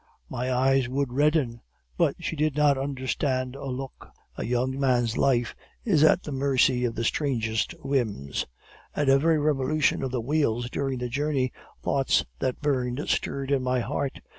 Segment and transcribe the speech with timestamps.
[0.31, 1.61] My eyes would redden,
[1.95, 4.09] but she did not understand a look.
[4.35, 8.47] A young man's life is at the mercy of the strangest whims!
[8.95, 11.53] At every revolution of the wheels during the journey,
[11.83, 14.21] thoughts that burned stirred in my heart.